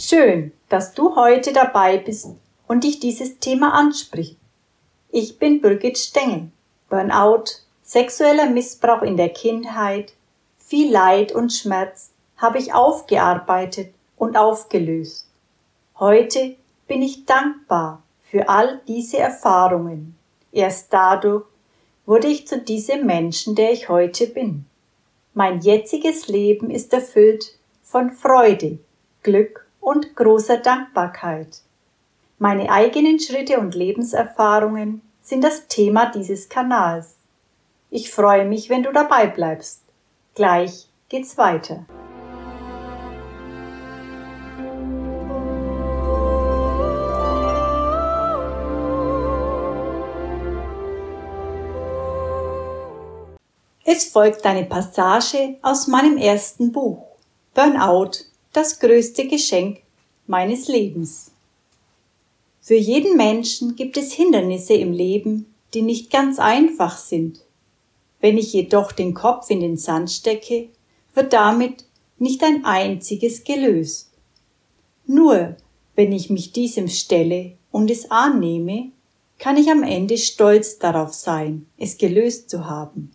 [0.00, 2.28] Schön, dass du heute dabei bist
[2.68, 4.36] und dich dieses Thema anspricht.
[5.10, 6.52] Ich bin Birgit Stengel.
[6.88, 7.46] Burnout,
[7.82, 10.12] sexueller Missbrauch in der Kindheit,
[10.56, 15.26] viel Leid und Schmerz habe ich aufgearbeitet und aufgelöst.
[15.98, 16.54] Heute
[16.86, 20.16] bin ich dankbar für all diese Erfahrungen.
[20.52, 21.44] Erst dadurch
[22.06, 24.64] wurde ich zu diesem Menschen, der ich heute bin.
[25.34, 28.78] Mein jetziges Leben ist erfüllt von Freude,
[29.24, 31.62] Glück und großer Dankbarkeit.
[32.38, 37.16] Meine eigenen Schritte und Lebenserfahrungen sind das Thema dieses Kanals.
[37.88, 39.80] Ich freue mich, wenn du dabei bleibst.
[40.34, 41.86] Gleich geht's weiter.
[53.84, 57.06] Es folgt eine Passage aus meinem ersten Buch
[57.54, 59.78] Burnout das größte Geschenk
[60.28, 61.32] meines Lebens.
[62.60, 67.40] Für jeden Menschen gibt es Hindernisse im Leben, die nicht ganz einfach sind.
[68.20, 70.68] Wenn ich jedoch den Kopf in den Sand stecke,
[71.14, 71.84] wird damit
[72.18, 74.10] nicht ein einziges gelöst.
[75.06, 75.56] Nur
[75.94, 78.90] wenn ich mich diesem stelle und es annehme,
[79.38, 83.12] kann ich am Ende stolz darauf sein, es gelöst zu haben.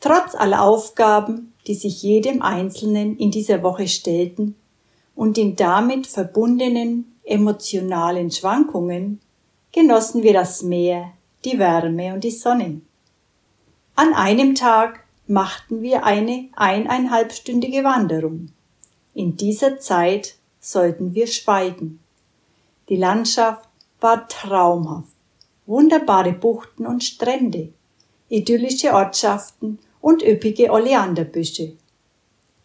[0.00, 4.54] Trotz aller Aufgaben, die sich jedem Einzelnen in dieser Woche stellten
[5.16, 9.20] und den damit verbundenen emotionalen Schwankungen,
[9.72, 11.12] genossen wir das Meer,
[11.44, 12.80] die Wärme und die Sonne.
[13.96, 18.52] An einem Tag machten wir eine eineinhalbstündige Wanderung.
[19.14, 22.00] In dieser Zeit sollten wir schweigen.
[22.88, 23.68] Die Landschaft
[24.00, 25.12] war traumhaft.
[25.66, 27.72] Wunderbare Buchten und Strände,
[28.28, 31.72] idyllische Ortschaften und üppige Oleanderbüsche.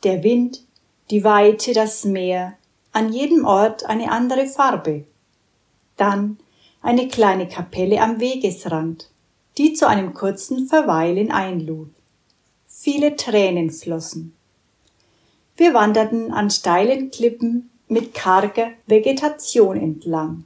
[0.03, 0.63] Der Wind,
[1.11, 2.57] die Weite, das Meer,
[2.93, 5.03] an jedem Ort eine andere Farbe.
[5.97, 6.37] Dann
[6.81, 9.09] eine kleine Kapelle am Wegesrand,
[9.57, 11.89] die zu einem kurzen Verweilen einlud.
[12.65, 14.33] Viele Tränen flossen.
[15.57, 20.45] Wir wanderten an steilen Klippen mit karger Vegetation entlang.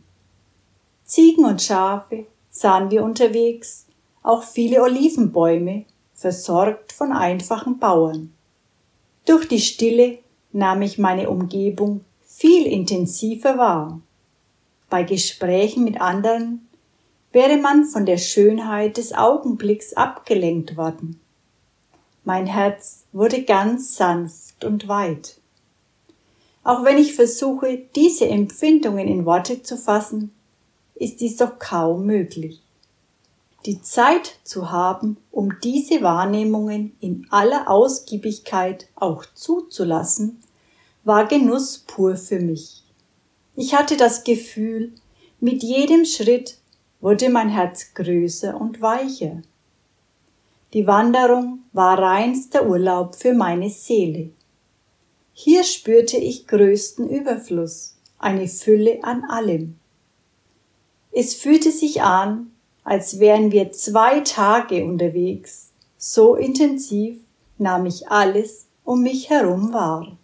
[1.05, 3.85] Ziegen und Schafe sahen wir unterwegs,
[4.23, 8.33] auch viele Olivenbäume versorgt von einfachen Bauern.
[9.25, 10.19] Durch die Stille
[10.55, 13.99] nahm ich meine Umgebung viel intensiver wahr.
[14.89, 16.67] Bei Gesprächen mit anderen
[17.33, 21.19] wäre man von der Schönheit des Augenblicks abgelenkt worden.
[22.23, 25.41] Mein Herz wurde ganz sanft und weit.
[26.63, 30.33] Auch wenn ich versuche, diese Empfindungen in Worte zu fassen,
[30.95, 32.61] ist dies doch kaum möglich.
[33.66, 40.39] Die Zeit zu haben, um diese Wahrnehmungen in aller Ausgiebigkeit auch zuzulassen,
[41.05, 42.83] war Genuss pur für mich.
[43.55, 44.91] Ich hatte das Gefühl,
[45.39, 46.57] mit jedem Schritt
[46.99, 49.43] wurde mein Herz größer und weicher.
[50.73, 54.31] Die Wanderung war reinster Urlaub für meine Seele.
[55.31, 59.75] Hier spürte ich größten Überfluss, eine Fülle an allem.
[61.11, 62.51] Es fühlte sich an,
[62.83, 65.69] als wären wir zwei Tage unterwegs.
[65.97, 67.19] So intensiv
[67.59, 70.17] nahm ich alles um mich herum wahr.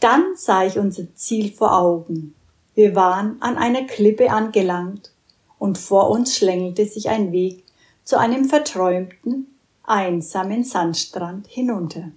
[0.00, 2.34] Dann sah ich unser Ziel vor Augen.
[2.74, 5.12] Wir waren an einer Klippe angelangt
[5.58, 7.64] und vor uns schlängelte sich ein Weg
[8.04, 9.46] zu einem verträumten,
[9.82, 12.12] einsamen Sandstrand hinunter.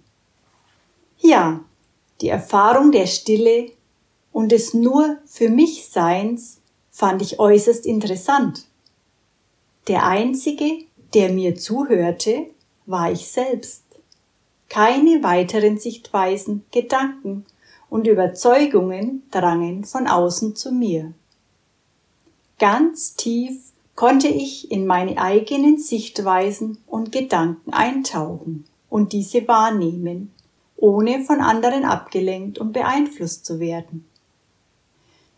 [1.19, 1.62] Ja,
[2.22, 3.72] die Erfahrung der Stille
[4.34, 6.59] und des nur für mich Seins
[6.91, 8.66] fand ich äußerst interessant.
[9.88, 12.47] Der Einzige, der mir zuhörte,
[12.85, 13.84] war ich selbst.
[14.67, 17.46] Keine weiteren Sichtweisen, Gedanken
[17.90, 21.14] und Überzeugungen drangen von außen zu mir.
[22.60, 30.32] Ganz tief konnte ich in meine eigenen Sichtweisen und Gedanken eintauchen und diese wahrnehmen,
[30.78, 34.06] ohne von anderen abgelenkt und beeinflusst zu werden.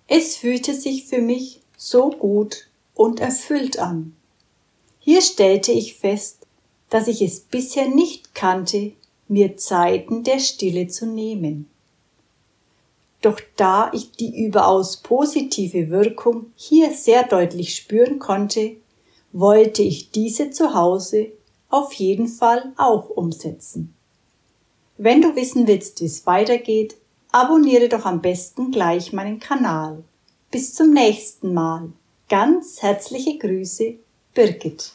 [0.08, 4.16] Es fühlte sich für mich so gut und erfüllt an.
[5.00, 6.46] Hier stellte ich fest,
[6.90, 8.92] dass ich es bisher nicht kannte,
[9.28, 11.68] mir Zeiten der Stille zu nehmen.
[13.22, 18.78] Doch da ich die überaus positive Wirkung hier sehr deutlich spüren konnte,
[19.32, 21.32] wollte ich diese zu Hause
[21.70, 23.94] auf jeden Fall auch umsetzen.
[24.98, 26.98] Wenn du wissen willst, wie es weitergeht,
[27.32, 30.04] abonniere doch am besten gleich meinen Kanal.
[30.52, 31.92] Bis zum nächsten Mal.
[32.28, 33.96] Ganz herzliche Grüße,
[34.34, 34.92] Birgit.